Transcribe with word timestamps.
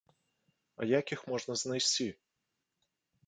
А 0.79 0.87
як 0.99 1.05
іх 1.15 1.21
можна 1.33 1.57
знайсці? 1.63 2.07